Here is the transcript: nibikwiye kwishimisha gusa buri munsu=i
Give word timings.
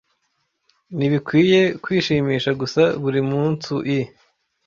nibikwiye 0.97 1.59
kwishimisha 1.83 2.51
gusa 2.61 2.83
buri 3.01 3.21
munsu=i 3.29 3.99